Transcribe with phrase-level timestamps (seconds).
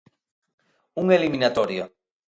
[1.01, 1.83] Unha eliminatoria.